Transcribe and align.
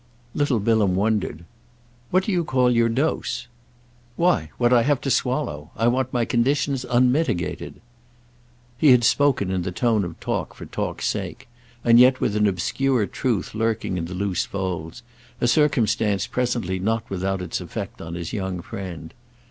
Little 0.33 0.59
Bilham 0.59 0.95
wondered. 0.95 1.45
"What 2.09 2.23
do 2.23 2.31
you 2.31 2.43
call 2.43 2.71
your 2.71 2.89
dose?" 2.89 3.45
"Why 4.15 4.49
what 4.57 4.73
I 4.73 4.81
have 4.81 4.99
to 5.01 5.11
swallow. 5.11 5.69
I 5.75 5.87
want 5.89 6.11
my 6.11 6.25
conditions 6.25 6.83
unmitigated." 6.89 7.75
He 8.79 8.89
had 8.89 9.03
spoken 9.03 9.51
in 9.51 9.61
the 9.61 9.71
tone 9.71 10.03
of 10.03 10.19
talk 10.19 10.55
for 10.55 10.65
talk's 10.65 11.05
sake, 11.05 11.47
and 11.83 11.99
yet 11.99 12.19
with 12.19 12.35
an 12.35 12.47
obscure 12.47 13.05
truth 13.05 13.53
lurking 13.53 13.95
in 13.95 14.05
the 14.05 14.15
loose 14.15 14.43
folds; 14.43 15.03
a 15.39 15.47
circumstance 15.47 16.25
presently 16.25 16.79
not 16.79 17.07
without 17.11 17.39
its 17.39 17.61
effect 17.61 18.01
on 18.01 18.15
his 18.15 18.33
young 18.33 18.59
friend. 18.63 19.13